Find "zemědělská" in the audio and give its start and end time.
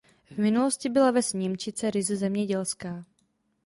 2.17-3.05